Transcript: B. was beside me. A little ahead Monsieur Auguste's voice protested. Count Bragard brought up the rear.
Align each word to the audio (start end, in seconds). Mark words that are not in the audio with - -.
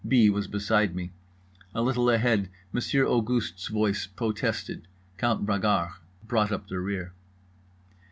B. 0.07 0.31
was 0.31 0.47
beside 0.47 0.95
me. 0.95 1.11
A 1.75 1.83
little 1.83 2.09
ahead 2.09 2.49
Monsieur 2.71 3.05
Auguste's 3.05 3.67
voice 3.67 4.07
protested. 4.07 4.87
Count 5.19 5.45
Bragard 5.45 5.91
brought 6.27 6.51
up 6.51 6.67
the 6.69 6.79
rear. 6.79 7.13